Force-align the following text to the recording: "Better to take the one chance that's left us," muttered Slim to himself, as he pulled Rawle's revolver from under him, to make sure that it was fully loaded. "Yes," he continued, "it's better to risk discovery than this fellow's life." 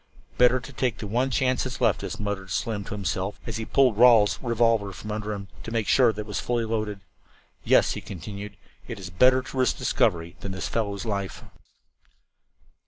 "Better 0.39 0.59
to 0.59 0.73
take 0.73 0.97
the 0.97 1.05
one 1.05 1.29
chance 1.29 1.63
that's 1.63 1.79
left 1.79 2.03
us," 2.03 2.19
muttered 2.19 2.49
Slim 2.49 2.83
to 2.85 2.95
himself, 2.95 3.39
as 3.45 3.57
he 3.57 3.65
pulled 3.65 3.99
Rawle's 3.99 4.39
revolver 4.41 4.91
from 4.93 5.11
under 5.11 5.31
him, 5.31 5.47
to 5.61 5.69
make 5.69 5.87
sure 5.87 6.11
that 6.11 6.21
it 6.21 6.25
was 6.25 6.39
fully 6.39 6.65
loaded. 6.65 7.01
"Yes," 7.63 7.91
he 7.91 8.01
continued, 8.01 8.57
"it's 8.87 9.11
better 9.11 9.43
to 9.43 9.57
risk 9.59 9.77
discovery 9.77 10.35
than 10.39 10.53
this 10.53 10.67
fellow's 10.67 11.05
life." 11.05 11.43